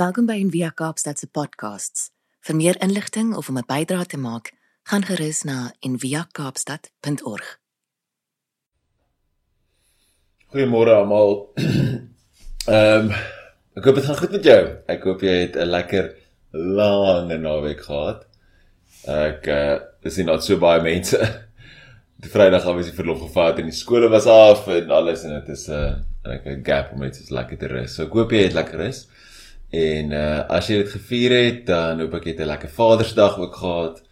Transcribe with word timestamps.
Welkom 0.00 0.24
by 0.24 0.38
Envia 0.40 0.70
Kaapstad 0.72 1.18
se 1.20 1.26
podcasts. 1.28 2.06
Vir 2.40 2.56
meer 2.56 2.76
inligting 2.80 3.34
of 3.36 3.50
om 3.52 3.58
'n 3.58 3.66
bydrae 3.68 4.06
te 4.08 4.16
maak, 4.16 4.46
gaan 4.88 5.04
gerus 5.04 5.42
na 5.44 5.74
enviakaapstad.org. 5.84 7.48
Goeiemôre 10.52 10.94
almal. 10.94 11.36
Ehm 11.58 13.10
um, 13.10 13.12
ek 13.76 13.84
hoop 13.84 13.94
dit 14.00 14.04
gaan 14.04 14.16
goed 14.16 14.30
met 14.30 14.44
jou. 14.44 14.62
Ek 14.88 15.04
hoop 15.04 15.20
jy 15.20 15.36
het 15.42 15.56
'n 15.56 15.68
lekker 15.68 16.10
lange 16.52 17.38
naweek 17.38 17.84
gehad. 17.84 18.24
Ek 19.04 19.46
uh 19.46 19.78
is 20.00 20.16
nie 20.16 20.24
net 20.24 20.42
so 20.42 20.56
baie 20.56 20.80
mense. 20.80 21.18
Die 22.24 22.30
Vrydag 22.30 22.64
het 22.64 22.76
ons 22.76 22.90
verlof 22.90 23.20
gevat 23.20 23.58
en 23.58 23.68
die 23.68 23.80
skole 23.84 24.08
was 24.08 24.26
af 24.26 24.66
en 24.68 24.90
alles 24.90 25.24
en 25.24 25.40
dit 25.40 25.48
is 25.48 25.68
'n 25.68 26.04
uh, 26.24 26.40
'n 26.46 26.64
gap 26.64 26.92
om 26.92 27.00
net 27.00 27.16
so 27.16 27.34
lekker 27.34 27.58
te 27.58 27.68
rus. 27.68 27.94
So 27.94 28.04
ek 28.04 28.12
hoop 28.12 28.32
jy 28.32 28.48
het 28.48 28.56
lekker 28.56 28.80
rus. 28.80 29.08
En 29.70 30.12
uh 30.12 30.38
as 30.50 30.66
jy 30.66 30.80
dit 30.82 30.92
gevier 30.96 31.34
het, 31.36 31.66
dan 31.66 32.00
hoop 32.02 32.14
ek 32.18 32.24
jy 32.26 32.32
het 32.34 32.40
'n 32.42 32.50
lekker 32.50 32.72
Vadersdag 32.74 33.38
ook 33.38 33.54
gehad. 33.54 34.02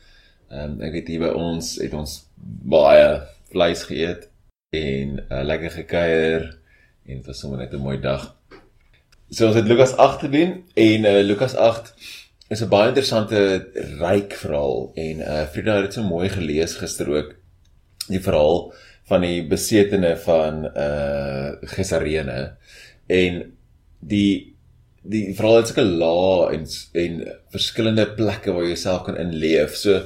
Ehm 0.51 0.79
um, 0.79 0.83
ek 0.83 0.93
weet 0.93 1.09
hier 1.09 1.21
by 1.21 1.33
ons 1.35 1.77
het 1.83 1.95
ons 1.95 2.29
baie 2.65 3.23
vleis 3.51 3.83
geëet 3.83 4.29
en 4.71 5.19
uh, 5.31 5.43
lekker 5.43 5.71
gekuier 5.71 6.43
en 7.09 7.17
dit 7.17 7.27
was 7.27 7.39
sommer 7.39 7.59
net 7.59 7.73
'n 7.73 7.83
mooi 7.83 7.99
dag. 8.01 8.37
So 9.31 9.47
ons 9.47 9.57
het 9.57 9.67
Lukas 9.67 9.97
8 9.97 10.21
gedoen 10.21 10.65
en 10.75 11.05
uh 11.05 11.23
Lukas 11.23 11.55
8 11.55 11.93
is 12.49 12.63
'n 12.63 12.69
baie 12.69 12.89
interessante 12.89 13.69
ryk 13.99 14.33
verhaal 14.33 14.93
en 14.95 15.21
uh 15.21 15.47
Frida 15.47 15.75
het 15.75 15.85
dit 15.85 15.95
so 15.95 16.03
mooi 16.03 16.29
gelees 16.29 16.77
gister 16.77 17.11
ook 17.11 17.35
die 18.09 18.21
verhaal 18.21 18.73
van 19.05 19.21
die 19.21 19.43
besetene 19.47 20.17
van 20.17 20.65
uh 20.65 21.53
Gesarene 21.61 22.57
en 23.07 23.53
die 24.01 24.58
die 25.09 25.35
verhaal 25.37 25.63
het 25.63 25.71
sulke 25.71 25.85
lae 25.87 26.55
en 26.55 26.65
en 27.03 27.21
verskillende 27.55 28.07
plekke 28.19 28.55
waar 28.55 28.67
jy 28.67 28.75
jouself 28.75 29.05
kan 29.07 29.21
inleef. 29.21 29.77
So 29.81 30.03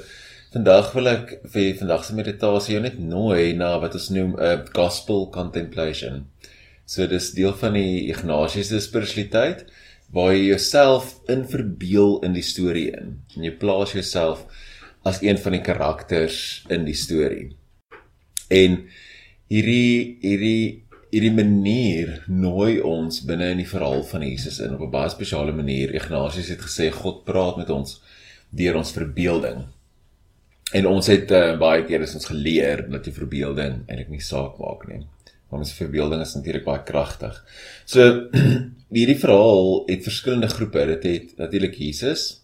vandag 0.54 0.92
wil 0.96 1.10
ek 1.10 1.32
vir 1.52 1.72
vandag 1.80 2.04
se 2.06 2.16
meditasie 2.16 2.76
jou 2.76 2.82
net 2.84 2.98
nooi 3.00 3.52
na 3.58 3.74
wat 3.82 3.96
ons 3.98 4.10
noem 4.14 4.36
'n 4.36 4.42
uh, 4.42 4.58
gospel 4.76 5.28
contemplation. 5.34 6.26
So 6.86 7.06
dis 7.06 7.32
deel 7.32 7.54
van 7.54 7.74
die 7.78 8.10
Ignatius 8.12 8.72
spiritualiteit 8.84 9.66
waar 10.12 10.34
jy 10.34 10.52
jouself 10.52 11.16
in 11.32 11.46
verbeel 11.48 12.20
in 12.26 12.34
die 12.36 12.44
storie 12.44 12.90
in. 12.92 13.22
En 13.36 13.44
jy 13.44 13.52
plaas 13.56 13.94
jouself 13.96 14.44
as 15.04 15.22
een 15.22 15.38
van 15.38 15.52
die 15.56 15.62
karakters 15.64 16.64
in 16.68 16.84
die 16.84 16.94
storie. 16.94 17.56
En 18.52 18.84
hierdie 19.48 20.18
hierdie 20.20 20.81
hierdie 21.12 21.34
manier 21.36 22.22
nooi 22.32 22.78
ons 22.80 23.20
binne 23.28 23.50
in 23.52 23.60
die 23.60 23.68
verhaal 23.68 24.00
van 24.08 24.24
Jesus 24.24 24.58
in 24.64 24.72
op 24.72 24.80
'n 24.80 24.90
baie 24.90 25.10
spesiale 25.10 25.52
manier. 25.52 25.94
Ignatius 25.94 26.48
het 26.48 26.60
gesê 26.64 26.90
God 26.90 27.24
praat 27.24 27.56
met 27.56 27.70
ons 27.70 28.00
deur 28.50 28.76
ons 28.76 28.92
verbeelding. 28.92 29.66
En 30.72 30.86
ons 30.86 31.06
het 31.06 31.30
uh, 31.30 31.58
baie 31.58 31.84
keer 31.84 32.00
is 32.00 32.14
ons 32.14 32.24
geleer 32.24 32.88
dat 32.90 33.04
die 33.04 33.12
verbeelding 33.12 33.84
eintlik 33.86 34.08
nie 34.08 34.20
saak 34.20 34.58
maak 34.58 34.88
nie. 34.88 35.06
Maar 35.50 35.60
ons 35.60 35.72
verbeelding 35.72 36.22
is 36.22 36.34
natuurlik 36.34 36.64
baie 36.64 36.82
kragtig. 36.82 37.44
So 37.84 38.28
hierdie 38.96 39.18
verhaal 39.20 39.84
het 39.86 40.02
verskillende 40.02 40.48
groepe. 40.48 40.86
Dit 40.86 41.02
het 41.02 41.36
natuurlik 41.36 41.74
Jesus 41.74 42.40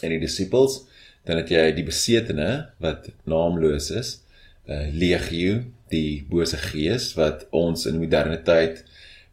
en 0.00 0.08
die 0.08 0.20
disippels, 0.20 0.86
dan 1.24 1.36
het 1.36 1.48
jy 1.48 1.72
die 1.72 1.84
besetene 1.84 2.70
wat 2.80 3.08
naamloos 3.24 3.90
is 3.90 4.23
uh, 4.68 4.86
legio, 4.92 5.62
die 5.92 6.24
bose 6.30 6.58
gees 6.70 7.12
wat 7.18 7.46
ons 7.54 7.86
in 7.86 8.00
moderne 8.00 8.40
tyd 8.46 8.84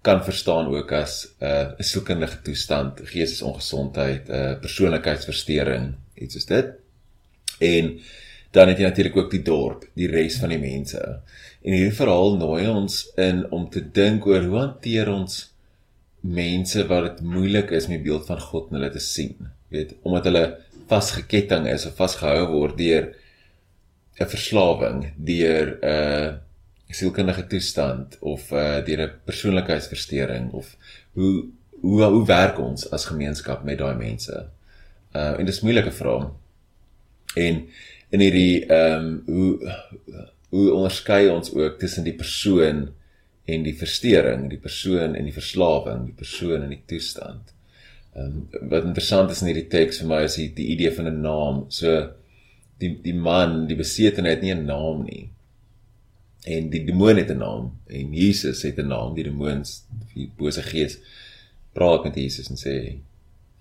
kan 0.02 0.24
verstaan 0.26 0.68
ook 0.74 0.92
as 0.98 1.28
'n 1.40 1.46
uh, 1.46 1.68
'n 1.80 1.84
soekendige 1.84 2.42
toestand, 2.42 3.02
geestesongesondheid, 3.04 4.30
'n 4.30 4.34
uh, 4.34 4.60
persoonlikheidsversteuring, 4.60 5.94
iets 6.16 6.34
soos 6.34 6.46
dit. 6.46 6.68
En 7.60 8.00
dan 8.52 8.68
het 8.68 8.78
jy 8.78 8.84
natuurlik 8.84 9.18
ook 9.18 9.32
die 9.32 9.44
dorp, 9.44 9.86
die 9.96 10.10
res 10.12 10.38
van 10.42 10.50
die 10.50 10.60
mense. 10.60 11.00
En 11.62 11.74
hierdie 11.74 11.96
verhaal 11.96 12.38
nooi 12.38 12.68
ons 12.68 13.12
in 13.16 13.46
om 13.52 13.70
te 13.70 13.84
dink 13.92 14.26
oor 14.26 14.44
hoe 14.44 14.58
hanteer 14.58 15.10
ons 15.10 15.54
mense 16.22 16.88
wat 16.88 17.04
dit 17.04 17.22
moeilik 17.26 17.72
is 17.72 17.88
om 17.88 17.96
die 17.96 18.04
beeld 18.04 18.26
van 18.26 18.42
God 18.42 18.70
in 18.70 18.80
hulle 18.80 18.92
te 18.92 19.00
sien. 19.00 19.36
Jy 19.70 19.78
weet, 19.78 19.94
omdat 20.02 20.28
hulle 20.30 20.46
vasgeketting 20.92 21.68
is 21.72 21.86
of 21.88 21.96
vasgehou 21.96 22.48
word 22.52 22.78
deur 22.78 23.12
'n 24.22 24.34
verslawing 24.36 25.14
deur 25.18 25.78
'n 25.82 25.88
uh, 25.94 26.32
sielkundige 26.92 27.48
toestand 27.48 28.18
of 28.20 28.52
uh, 28.52 28.86
deur 28.86 29.02
'n 29.08 29.12
persoonlikheidsversteuring 29.26 30.52
of 30.52 30.76
hoe 31.14 31.46
hoe 31.82 32.04
hoe 32.04 32.26
werk 32.26 32.60
ons 32.60 32.90
as 32.92 33.06
gemeenskap 33.06 33.64
met 33.64 33.78
daai 33.78 33.96
mense? 33.96 34.46
Uh 35.16 35.40
en 35.40 35.46
dis 35.46 35.62
moeilike 35.62 35.92
vrae. 35.92 36.30
En 37.36 37.68
in 38.10 38.20
hierdie 38.20 38.66
ehm 38.66 39.06
um, 39.06 39.24
hoe 39.26 39.76
hoe 40.52 40.74
onderskei 40.74 41.30
ons 41.32 41.54
ook 41.54 41.80
tussen 41.80 42.04
die 42.04 42.16
persoon 42.16 42.90
en 43.46 43.64
die 43.64 43.76
versteuring, 43.78 44.50
die 44.50 44.60
persoon 44.60 45.16
en 45.16 45.24
die 45.24 45.36
verslawing, 45.36 46.06
die 46.06 46.16
persoon 46.16 46.62
en 46.62 46.74
die 46.76 46.84
toestand. 46.86 47.54
Ehm 48.16 48.26
um, 48.26 48.70
wat 48.70 48.84
interessant 48.84 49.32
is 49.32 49.42
in 49.42 49.52
hierdie 49.54 49.70
teks 49.72 50.02
vir 50.04 50.12
my 50.12 50.24
is 50.28 50.36
die, 50.40 50.50
die 50.54 50.68
idee 50.76 50.92
van 50.96 51.08
'n 51.08 51.22
naam. 51.22 51.66
So 51.70 52.12
die 52.82 52.96
die 53.04 53.16
man, 53.16 53.66
die 53.70 53.78
besetene 53.80 54.34
het 54.34 54.42
nie 54.42 54.54
'n 54.54 54.66
naam 54.66 55.06
nie. 55.06 55.30
En 56.44 56.70
die 56.70 56.84
demoon 56.86 57.18
het 57.18 57.30
'n 57.30 57.38
naam 57.38 57.72
en 57.88 58.14
Jesus 58.14 58.64
het 58.64 58.80
'n 58.80 58.88
naam. 58.88 59.14
Die 59.16 59.24
demoons, 59.24 59.86
die 60.14 60.32
bose 60.38 60.62
gees 60.62 60.98
praat 61.74 62.04
met 62.04 62.16
Jesus 62.16 62.50
en 62.50 62.58
sê 62.58 62.98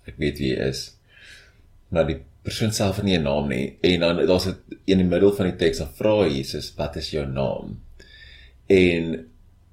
ek 0.05 0.17
weet 0.17 0.39
wie 0.39 0.55
hy 0.55 0.67
is. 0.69 0.97
Maar 1.89 2.07
die 2.07 2.19
persoon 2.41 2.73
self 2.73 2.95
het 2.95 3.05
nie 3.05 3.17
'n 3.17 3.23
naam 3.23 3.47
nie. 3.47 3.77
En 3.81 3.99
dan 3.99 4.25
daar's 4.25 4.47
'n 4.47 4.57
in 4.85 4.97
die 4.97 5.07
middel 5.07 5.33
van 5.33 5.45
die 5.45 5.55
teks 5.55 5.77
dan 5.77 5.93
vra 5.93 6.27
Jesus, 6.27 6.73
"Wat 6.75 6.95
is 6.95 7.11
jou 7.11 7.25
naam?" 7.27 7.79
En 8.67 9.27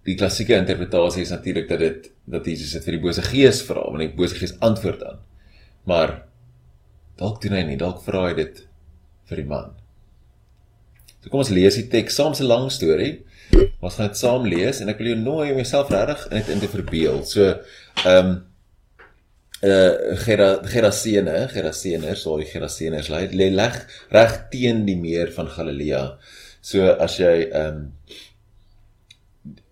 die 0.04 0.14
klassieke 0.14 0.56
interpretasie 0.56 1.22
is 1.22 1.30
natuurlik 1.30 1.68
dat 1.68 1.78
dit 1.78 2.10
dat 2.24 2.46
Jesus 2.46 2.72
dit 2.72 2.84
vir 2.84 2.92
die 2.92 3.00
bose 3.00 3.22
gees 3.22 3.62
vra, 3.62 3.80
want 3.80 3.98
die 3.98 4.14
bose 4.14 4.34
gees 4.34 4.58
antwoord 4.60 5.00
dan. 5.00 5.18
Maar 5.84 6.22
dalk 7.16 7.42
doen 7.42 7.52
hy 7.52 7.62
nie, 7.62 7.76
dalk 7.76 8.02
vra 8.02 8.26
hy 8.28 8.34
dit 8.34 8.67
vir 9.28 9.42
die 9.42 9.48
man. 9.48 9.72
So 11.22 11.30
kom 11.30 11.42
ons 11.42 11.52
lees 11.54 11.78
die 11.78 11.88
teks 11.92 12.18
saam, 12.18 12.34
'n 12.34 12.48
lang 12.48 12.68
storie. 12.70 13.14
Ons 13.80 13.96
gaan 13.96 14.08
dit 14.08 14.20
saam 14.20 14.44
lees 14.46 14.80
en 14.80 14.88
ek 14.92 14.98
wil 15.00 15.12
jou 15.12 15.18
nooi 15.20 15.50
om 15.50 15.58
jouself 15.62 15.90
regtig 15.90 16.26
in 16.30 16.36
dit 16.38 16.48
in 16.54 16.60
te 16.60 16.68
verbeel. 16.68 17.24
So 17.24 17.48
ehm 18.04 18.26
um, 18.26 18.44
eh 19.60 19.70
uh, 19.70 20.16
Gera 20.22 20.48
Gerasene, 20.62 21.48
Geraseners, 21.50 22.22
sorry 22.22 22.44
Geraseners 22.44 23.08
lê 23.10 23.26
lê 23.32 23.48
leg 23.50 23.74
reg 24.14 24.36
teen 24.52 24.84
die 24.86 24.96
meer 24.96 25.32
van 25.34 25.48
Galilea. 25.48 26.18
So 26.60 26.86
as 27.06 27.16
jy 27.18 27.48
ehm 27.50 27.66
um, 27.66 27.92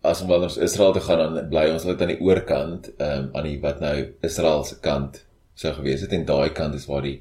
as 0.02 0.22
ons 0.22 0.30
wanneer 0.30 0.48
ons 0.50 0.58
Israel 0.68 0.92
toe 0.94 1.02
gaan 1.02 1.22
dan 1.22 1.48
bly 1.50 1.68
ons 1.70 1.84
net 1.86 2.02
aan 2.02 2.14
die 2.14 2.22
oorkant 2.24 2.90
ehm 2.96 3.28
um, 3.28 3.30
aan 3.34 3.48
die 3.50 3.60
wat 3.62 3.80
nou 3.80 3.96
Israel 4.26 4.64
se 4.64 4.80
kant 4.80 5.22
sou 5.54 5.72
gewees 5.78 6.02
het 6.04 6.12
en 6.12 6.26
daai 6.26 6.50
kant 6.56 6.74
is 6.74 6.86
waar 6.90 7.06
die 7.06 7.20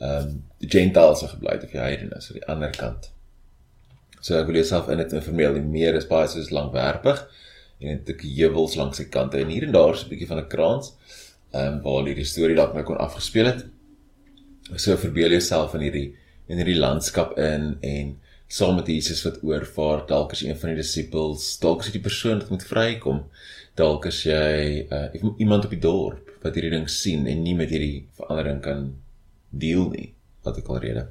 ehm 0.00 0.28
um, 0.28 0.36
gentiles 0.60 1.22
gebly 1.32 1.56
het 1.56 1.64
of 1.64 1.72
die 1.72 1.80
heidene 1.80 2.20
so 2.20 2.36
die 2.36 2.46
ander 2.48 2.72
kant. 2.76 3.10
So 4.20 4.36
ek 4.36 4.46
wil 4.48 4.60
jouself 4.60 4.88
in 4.92 5.00
dit 5.00 5.12
informeel 5.16 5.56
die 5.56 5.64
meer 5.64 5.96
is 5.96 6.08
baie 6.08 6.28
soos 6.28 6.50
langwerpig 6.52 7.20
en 7.80 8.00
dit 8.00 8.14
ek 8.14 8.24
heuwels 8.24 8.76
langs 8.80 9.00
die 9.00 9.08
kante 9.12 9.40
en 9.40 9.52
hier 9.52 9.66
en 9.66 9.76
daar 9.76 9.94
is 9.94 10.04
'n 10.04 10.12
bietjie 10.12 10.30
van 10.32 10.40
'n 10.40 10.48
kraans 10.48 10.94
ehm 11.52 11.66
um, 11.66 11.82
waar 11.84 12.08
hierdie 12.08 12.24
storie 12.32 12.56
dalk 12.56 12.74
nou 12.74 12.84
kon 12.84 12.96
afgespeel 12.96 13.46
het. 13.46 13.66
So 14.76 14.96
verbeel 14.96 15.30
jouself 15.30 15.74
in 15.74 15.86
hierdie 15.88 16.08
in 16.48 16.56
hierdie 16.56 16.78
landskap 16.78 17.38
in 17.38 17.76
en 17.80 18.18
saam 18.50 18.74
met 18.74 18.88
Jesus 18.90 19.22
wat 19.22 19.42
oorvaar 19.46 20.06
dalk 20.06 20.32
is 20.32 20.42
een 20.42 20.58
van 20.58 20.72
die 20.72 20.80
disippels 20.80 21.58
dalk 21.62 21.80
is 21.80 21.90
dit 21.90 22.00
die 22.00 22.08
persoon 22.08 22.40
wat 22.40 22.50
moet 22.50 22.66
vrykom 22.66 23.20
dalk 23.78 24.08
is 24.10 24.24
jy 24.26 24.86
uh, 24.90 25.06
iemand 25.38 25.64
op 25.64 25.70
die 25.70 25.84
dorp 25.84 26.32
wat 26.42 26.56
hierdie 26.58 26.72
ding 26.74 26.88
sien 26.90 27.28
en 27.30 27.44
nie 27.44 27.54
met 27.54 27.70
hierdie 27.70 28.08
verandering 28.18 28.58
kan 28.64 28.88
deel 29.50 29.88
nie 29.90 30.08
wat 30.46 30.58
ek 30.58 30.68
al 30.68 30.80
rede. 30.82 31.06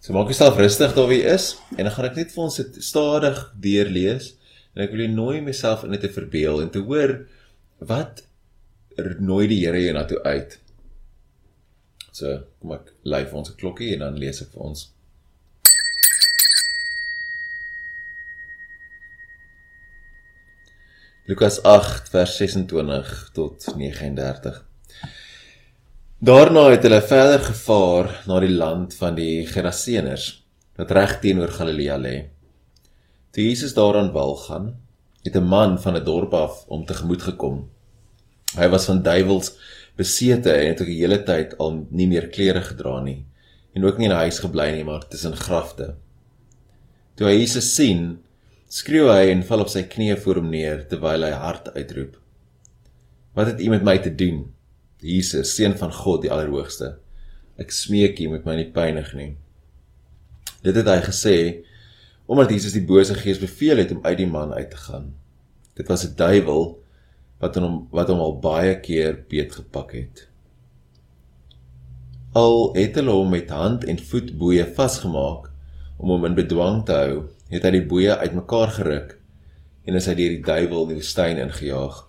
So 0.00 0.14
maak 0.16 0.30
jouself 0.32 0.56
rustig 0.56 0.94
daar 0.96 1.10
wie 1.10 1.22
is 1.22 1.52
en 1.76 1.84
dan 1.84 1.92
gaan 1.92 2.08
ek 2.08 2.16
net 2.16 2.32
vir 2.32 2.44
ons 2.46 2.56
dit 2.56 2.80
stadig 2.84 3.40
deurlees 3.60 4.32
en 4.74 4.84
ek 4.86 4.94
wil 4.94 5.04
jou 5.04 5.12
nooi 5.12 5.40
myself 5.44 5.84
in 5.84 5.92
dit 5.96 6.00
te 6.06 6.12
verbeel 6.14 6.62
en 6.62 6.70
te 6.72 6.82
hoor 6.86 7.18
wat 7.90 8.24
nooi 9.20 9.46
die 9.48 9.60
Here 9.64 9.80
jou 9.80 9.92
na 9.96 10.04
toe 10.08 10.22
uit. 10.24 10.56
So 12.12 12.40
kom 12.60 12.74
ek 12.76 12.94
lei 13.04 13.24
vir 13.26 13.38
ons 13.38 13.50
'n 13.50 13.60
klokkie 13.60 13.92
en 13.94 14.00
dan 14.06 14.18
lees 14.18 14.42
ek 14.42 14.52
vir 14.54 14.62
ons. 14.70 14.88
Lukas 21.30 21.62
8 21.62 22.08
vers 22.10 22.36
26 22.36 23.30
tot 23.32 23.66
39. 23.76 24.69
Daarna 26.20 26.66
het 26.68 26.82
hulle 26.84 26.98
verder 27.00 27.40
gevaar 27.40 28.10
na 28.28 28.42
die 28.44 28.52
land 28.52 28.92
van 28.98 29.14
die 29.16 29.46
Geraseners 29.48 30.24
wat 30.76 30.90
reg 30.92 31.14
teenoor 31.22 31.48
Galilea 31.48 31.96
lê. 31.96 32.12
Toe 33.32 33.46
Jesus 33.46 33.72
daaraan 33.72 34.10
wal 34.12 34.36
gaan, 34.36 34.66
het 35.24 35.36
'n 35.36 35.48
man 35.48 35.78
van 35.80 35.96
'n 35.96 36.04
dorp 36.04 36.34
af 36.34 36.66
om 36.68 36.84
tegemoet 36.84 37.22
gekom. 37.22 37.70
Hy 38.54 38.68
was 38.68 38.84
van 38.84 39.02
duiwels 39.02 39.56
besete 39.96 40.52
en 40.52 40.66
het 40.68 40.80
ook 40.80 40.92
die 40.92 41.00
hele 41.00 41.22
tyd 41.22 41.58
al 41.58 41.86
nie 41.90 42.06
meer 42.06 42.28
klere 42.28 42.60
gedra 42.60 43.00
nie 43.00 43.24
en 43.74 43.84
ook 43.84 43.98
nie 43.98 44.06
in 44.06 44.12
'n 44.12 44.24
huis 44.24 44.38
gebly 44.38 44.70
nie, 44.72 44.84
maar 44.84 45.08
tussen 45.08 45.36
grafte. 45.36 45.94
Toe 47.14 47.26
hy 47.26 47.38
Jesus 47.38 47.74
sien, 47.74 48.18
skreeu 48.68 49.08
hy 49.08 49.30
en 49.30 49.42
val 49.42 49.60
op 49.60 49.68
sy 49.68 49.82
knieë 49.82 50.16
voor 50.16 50.34
hom 50.34 50.50
neer 50.50 50.88
terwyl 50.88 51.22
hy 51.22 51.30
hard 51.30 51.74
uitroep: 51.74 52.16
Wat 53.34 53.46
het 53.46 53.60
U 53.60 53.68
met 53.68 53.82
my 53.82 53.98
te 53.98 54.14
doen? 54.14 54.52
Jesus, 55.00 55.54
seun 55.56 55.76
van 55.80 55.92
God 55.92 56.24
die 56.24 56.32
Allerhoogste. 56.32 56.98
Ek 57.60 57.72
smeek 57.72 58.20
U 58.20 58.28
met 58.34 58.46
my 58.48 58.56
nie 58.58 58.70
pynig 58.72 59.12
nie. 59.16 59.30
Dit 60.64 60.76
het 60.76 60.88
hy 60.88 61.00
gesê 61.06 61.36
omdat 62.30 62.52
Jesus 62.52 62.76
die 62.76 62.84
bose 62.86 63.16
gees 63.18 63.40
beveel 63.42 63.80
het 63.82 63.90
om 63.90 64.04
uit 64.04 64.18
die 64.20 64.28
man 64.30 64.52
uit 64.54 64.70
te 64.70 64.78
gaan. 64.78 65.10
Dit 65.74 65.88
was 65.88 66.04
'n 66.04 66.14
duiwel 66.16 66.78
wat 67.40 67.56
hom 67.56 67.88
wat 67.90 68.08
hom 68.08 68.20
al 68.20 68.38
baie 68.38 68.80
keer 68.80 69.24
beet 69.28 69.52
gepak 69.52 69.92
het. 69.92 70.28
Al 72.32 72.74
het 72.76 72.94
hulle 72.94 73.10
hom 73.10 73.30
met 73.30 73.50
hand 73.50 73.84
en 73.84 73.98
voet 73.98 74.38
boeye 74.38 74.66
vasgemaak 74.76 75.50
om 75.98 76.08
hom 76.08 76.24
in 76.24 76.34
bedwang 76.34 76.84
te 76.86 76.92
hou, 76.92 77.28
het 77.50 77.64
hy 77.66 77.70
die 77.70 77.86
boeye 77.86 78.16
uitmekaar 78.16 78.70
geruk 78.76 79.16
en 79.84 79.96
is 79.98 80.06
hy 80.06 80.14
deur 80.14 80.34
die 80.36 80.44
duiwel 80.44 80.82
in 80.82 80.88
die 80.88 81.00
woestyn 81.00 81.40
ingejaag. 81.42 82.06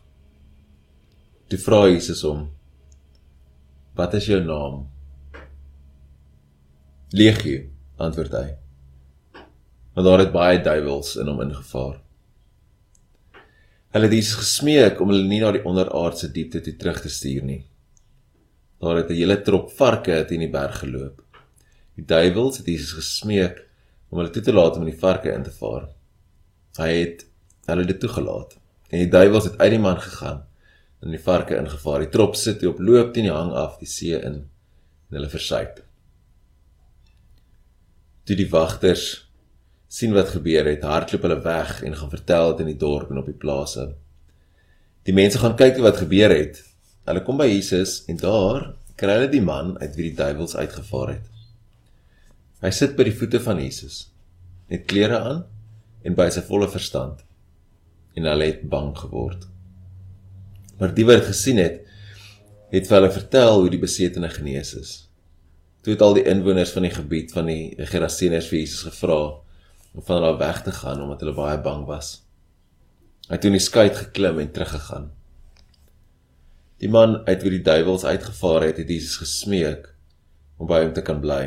Toe 1.50 1.60
vra 1.60 1.88
Jesus 1.90 2.22
hom: 2.28 2.52
"Wat 4.02 4.14
is 4.18 4.26
jou 4.26 4.42
naam?" 4.42 4.88
Legio, 7.14 7.66
antwoord 8.00 8.34
hy. 8.34 8.48
Want 9.94 10.08
daar 10.08 10.22
het 10.24 10.32
baie 10.32 10.62
duiwels 10.64 11.18
in 11.20 11.28
hom 11.28 11.42
ingevaar. 11.44 11.98
Hulle 13.92 14.08
het 14.08 14.16
Jesus 14.16 14.40
gesmeek 14.40 15.02
om 15.04 15.12
hulle 15.12 15.28
nie 15.28 15.42
na 15.42 15.52
die 15.52 15.64
onderaardse 15.68 16.32
diepte 16.32 16.62
toe 16.64 16.74
terug 16.80 17.02
te 17.04 17.12
stuur 17.12 17.44
nie. 17.44 17.60
Daar 18.80 19.02
het 19.02 19.10
'n 19.12 19.20
hele 19.20 19.42
trop 19.42 19.70
varke 19.72 20.24
teen 20.26 20.40
die 20.40 20.50
berg 20.50 20.80
geloop. 20.80 21.22
Die 21.96 22.06
duiwels 22.06 22.58
het 22.58 22.66
Jesus 22.66 22.94
gesmeek 22.94 23.60
om 24.10 24.18
hulle 24.18 24.32
toe 24.32 24.42
te 24.42 24.54
laat 24.54 24.76
om 24.76 24.88
in 24.88 24.92
die 24.92 25.00
varke 25.00 25.34
in 25.34 25.44
te 25.44 25.52
vaar. 25.52 25.90
Hy 26.78 26.92
het 27.00 27.26
hulle 27.66 27.86
dit 27.86 28.00
toegelaat. 28.00 28.58
En 28.90 29.00
die 29.00 29.12
duiwels 29.12 29.44
het 29.44 29.58
uit 29.58 29.72
die 29.72 29.80
man 29.80 30.02
gegaan 30.02 30.48
in 31.02 31.16
die 31.16 31.22
varke 31.22 31.58
ingevaar. 31.58 32.06
Die 32.06 32.14
trop 32.14 32.38
sit 32.38 32.64
op 32.68 32.80
loop 32.80 33.14
teen 33.14 33.28
die 33.30 33.34
hang 33.34 33.52
af 33.58 33.80
die 33.82 33.90
see 33.90 34.18
in 34.18 34.44
en 35.12 35.18
hulle 35.18 35.32
versuip. 35.32 35.82
Toe 38.24 38.38
die 38.38 38.50
wagters 38.52 39.06
sien 39.92 40.14
wat 40.16 40.32
gebeur 40.32 40.70
het, 40.70 40.86
hardloop 40.88 41.26
hulle 41.28 41.42
weg 41.44 41.82
en 41.84 41.98
gaan 42.00 42.14
vertel 42.14 42.54
dit 42.54 42.64
in 42.64 42.72
die 42.72 42.80
dorp 42.80 43.12
en 43.12 43.20
op 43.20 43.28
die 43.28 43.36
plase. 43.36 43.90
Die 45.04 45.16
mense 45.18 45.42
gaan 45.42 45.58
kyk 45.60 45.82
wat 45.84 46.00
gebeur 46.00 46.32
het. 46.32 46.62
Hulle 47.10 47.26
kom 47.28 47.42
by 47.42 47.50
Jesus 47.50 48.04
en 48.08 48.22
daar 48.22 48.70
kry 49.02 49.18
hulle 49.18 49.32
die 49.34 49.44
man 49.44 49.74
uit 49.82 49.98
wie 49.98 50.12
die 50.12 50.18
duiwels 50.18 50.56
uitgevaar 50.56 51.16
het. 51.18 51.28
Hy 52.62 52.72
sit 52.78 52.96
by 52.96 53.08
die 53.10 53.16
voete 53.18 53.42
van 53.42 53.60
Jesus, 53.60 54.06
met 54.70 54.86
klere 54.88 55.18
aan 55.20 55.44
en 56.06 56.16
by 56.16 56.30
sy 56.32 56.46
volle 56.46 56.70
verstand. 56.72 57.26
En 58.16 58.30
hulle 58.30 58.52
het 58.54 58.62
bang 58.70 58.94
geword. 58.96 59.51
Maar 60.82 60.96
die 60.98 61.06
wat 61.06 61.20
dit 61.22 61.28
gesien 61.30 61.60
het, 61.62 61.84
het 62.74 62.88
vir 62.90 62.98
hulle 62.98 63.12
vertel 63.14 63.60
hoe 63.60 63.70
die 63.70 63.80
besetene 63.84 64.32
genees 64.34 64.74
is. 64.80 64.94
Toe 65.86 65.94
het 65.94 66.02
al 66.02 66.16
die 66.18 66.26
inwoners 66.26 66.74
van 66.74 66.88
die 66.88 66.94
gebied 66.96 67.34
van 67.36 67.52
die 67.52 67.86
Gerasenes 67.92 68.50
vir 68.50 68.64
Jesus 68.64 68.88
gevra 68.88 69.20
om 69.92 70.06
van 70.08 70.18
hulle 70.18 70.40
weg 70.42 70.64
te 70.66 70.74
gaan 70.74 71.04
omdat 71.04 71.22
hulle 71.22 71.38
baie 71.38 71.62
bang 71.62 71.86
was. 71.86 72.24
Hy 73.28 73.38
het 73.38 73.46
toe 73.46 73.52
in 73.54 73.60
die 73.60 73.62
skei 73.62 73.86
geklim 73.94 74.42
en 74.42 74.50
teruggegaan. 74.56 75.12
Die 76.82 76.90
man 76.90 77.20
uit 77.30 77.46
wie 77.46 77.54
die 77.60 77.64
duiwels 77.70 78.08
uitgevaar 78.08 78.66
het, 78.72 78.82
het 78.82 78.90
Jesus 78.90 79.22
gesmeek 79.22 79.92
om 80.58 80.66
by 80.66 80.82
hom 80.82 80.98
te 80.98 81.06
kan 81.06 81.22
bly. 81.22 81.44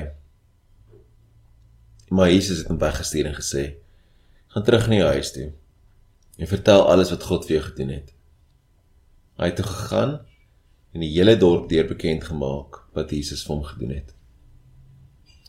Maar 2.14 2.30
Jesus 2.30 2.62
het 2.62 2.70
hom 2.70 2.78
weggestuur 2.78 3.32
en 3.32 3.40
gesê: 3.42 3.66
"Gaan 4.54 4.62
terug 4.62 4.86
na 4.86 5.02
jou 5.02 5.12
huis 5.18 5.32
toe 5.34 5.50
en 6.38 6.46
vertel 6.46 6.86
alles 6.86 7.10
wat 7.10 7.26
God 7.26 7.46
vir 7.50 7.58
jou 7.58 7.64
gedoen 7.72 7.96
het." 7.98 8.13
Hy 9.38 9.50
het 9.50 9.56
toe 9.58 9.66
gegaan 9.66 10.12
en 10.94 11.02
die 11.02 11.10
hele 11.10 11.34
dorp 11.36 11.66
deur 11.68 11.88
bekend 11.90 12.24
gemaak 12.28 12.84
wat 12.94 13.10
Jesus 13.10 13.42
vir 13.46 13.56
hom 13.56 13.64
gedoen 13.66 13.94
het. 13.96 14.12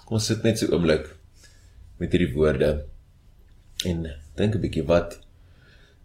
Kom 0.05 0.21
sit 0.21 0.45
net 0.45 0.57
so 0.61 0.71
oomblik 0.73 1.11
met 2.01 2.13
hierdie 2.13 2.33
woorde 2.33 2.71
en 3.85 4.07
dink 4.37 4.55
'n 4.55 4.63
bietjie 4.63 4.85
wat 4.89 5.19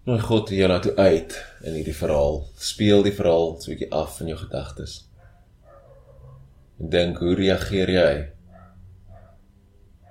nooi 0.04 0.20
God 0.20 0.50
jou 0.50 0.68
na 0.68 0.78
toe 0.78 0.96
uit 0.96 1.32
in 1.64 1.74
hierdie 1.78 1.96
verhaal. 1.96 2.44
Speel 2.56 3.02
die 3.02 3.16
verhaal 3.16 3.56
so 3.60 3.70
'n 3.70 3.74
bietjie 3.74 3.92
af 3.92 4.20
in 4.20 4.28
jou 4.28 4.38
gedagtes. 4.38 5.08
En 6.80 6.88
dink, 6.88 7.18
hoe 7.18 7.34
reageer 7.34 7.90
jy? 7.90 8.12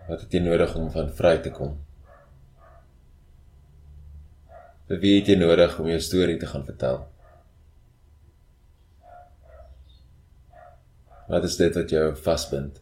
Wat 0.07 0.21
het 0.21 0.33
jy 0.33 0.39
nodig 0.39 0.75
om 0.75 0.91
van 0.91 1.13
vry 1.13 1.37
te 1.37 1.51
kom? 1.51 1.77
Wie 4.87 5.19
het 5.19 5.27
jy 5.27 5.35
nodig 5.35 5.79
om 5.79 5.87
jou 5.87 5.99
storie 5.99 6.37
te 6.37 6.45
gaan 6.45 6.65
vertel? 6.65 7.07
Wat 11.29 11.43
is 11.45 11.55
dit 11.55 11.75
wat 11.77 11.91
jou 11.93 12.05
vasbind? 12.17 12.79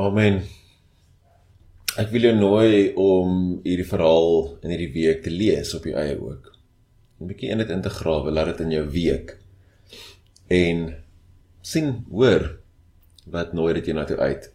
Amen. 0.00 0.38
Ek 2.00 2.08
wil 2.08 2.24
jou 2.24 2.32
nooi 2.32 2.92
om 2.96 3.32
hierdie 3.66 3.84
verhaal 3.84 4.46
in 4.64 4.72
hierdie 4.72 4.94
week 4.94 5.18
te 5.26 5.32
lees 5.34 5.74
op 5.76 5.84
jou 5.84 5.92
eie 6.00 6.14
ook. 6.16 6.46
'n 7.20 7.28
Bietjie 7.28 7.50
in 7.52 7.60
dit 7.60 7.72
in 7.74 7.82
te 7.84 7.92
grawe, 7.92 8.32
laat 8.32 8.48
dit 8.52 8.62
in 8.64 8.72
jou 8.78 8.86
week. 8.94 9.36
En 10.48 10.96
sien, 11.60 11.92
hoor 12.08 12.48
wat 13.26 13.52
nooi 13.52 13.74
dit 13.74 13.92
jou 13.92 13.98
na 13.98 14.06
toe 14.08 14.16
uit 14.16 14.48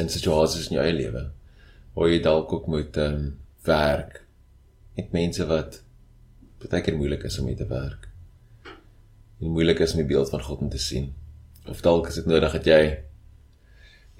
in 0.00 0.12
situasies 0.12 0.68
in 0.68 0.76
jou 0.76 0.84
eie 0.84 0.98
lewe 1.00 1.30
waar 1.94 2.12
jy 2.12 2.20
dalk 2.20 2.52
ook 2.52 2.66
moet 2.66 2.96
ehm 2.96 3.14
um, 3.14 3.38
werk 3.64 4.24
met 4.96 5.12
mense 5.12 5.46
wat 5.46 5.82
baie 6.68 6.82
keer 6.82 6.96
moeilik 6.96 7.24
is 7.24 7.38
om 7.38 7.46
mee 7.48 7.56
te 7.56 7.66
werk. 7.66 8.08
En 9.40 9.56
moeilik 9.56 9.80
is 9.80 9.92
om 9.96 10.04
die 10.04 10.12
beeld 10.12 10.30
van 10.30 10.42
God 10.42 10.60
om 10.60 10.68
te 10.68 10.78
sien. 10.78 11.14
Of 11.66 11.80
dalk 11.80 12.08
is 12.08 12.20
dit 12.20 12.26
nodig 12.26 12.52
dat 12.52 12.66
jy 12.66 13.09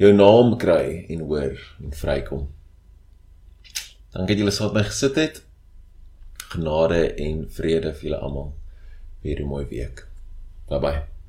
jou 0.01 0.13
naam 0.17 0.57
kry 0.57 1.05
en 1.13 1.27
hoor 1.29 1.61
en 1.83 1.93
vrykom. 1.93 2.49
Dankie 4.11 4.35
dat 4.35 4.43
julle 4.43 4.55
saam 4.57 4.73
met 4.73 4.83
my 4.83 4.89
gesit 4.89 5.21
het. 5.21 5.43
Genade 6.51 7.03
en 7.15 7.45
vrede 7.53 7.93
vir 7.95 8.09
julle 8.09 8.25
almal. 8.25 8.53
Weer 9.23 9.41
'n 9.41 9.53
mooi 9.53 9.67
week. 9.71 10.07
Bye 10.69 10.81
bye. 10.81 11.20